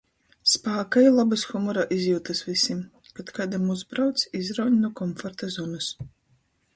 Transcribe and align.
Spāka 0.51 1.01
i 1.07 1.09
lobys 1.17 1.41
humora 1.49 1.83
izjiutys 1.97 2.41
vysim!. 2.47 2.79
Kod 3.19 3.29
kaidam 3.35 3.69
"uzbrauc", 3.75 4.23
izrauņ 4.41 4.81
nu 4.87 4.91
komforta 5.03 5.51
zonys. 5.57 5.91